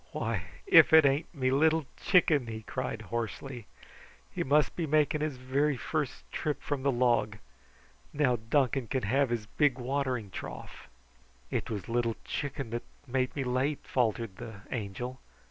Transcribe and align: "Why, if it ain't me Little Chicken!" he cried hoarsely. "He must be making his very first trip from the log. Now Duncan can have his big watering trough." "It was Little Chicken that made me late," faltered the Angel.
"Why, 0.13 0.45
if 0.65 0.93
it 0.93 1.05
ain't 1.05 1.31
me 1.31 1.51
Little 1.51 1.85
Chicken!" 1.95 2.47
he 2.47 2.63
cried 2.63 3.03
hoarsely. 3.03 3.67
"He 4.31 4.43
must 4.43 4.75
be 4.75 4.87
making 4.87 5.21
his 5.21 5.37
very 5.37 5.77
first 5.77 6.23
trip 6.31 6.59
from 6.63 6.81
the 6.81 6.91
log. 6.91 7.37
Now 8.11 8.37
Duncan 8.37 8.87
can 8.87 9.03
have 9.03 9.29
his 9.29 9.45
big 9.45 9.77
watering 9.77 10.31
trough." 10.31 10.87
"It 11.51 11.69
was 11.69 11.87
Little 11.87 12.15
Chicken 12.25 12.71
that 12.71 12.81
made 13.05 13.35
me 13.35 13.43
late," 13.43 13.85
faltered 13.85 14.37
the 14.37 14.61
Angel. 14.71 15.19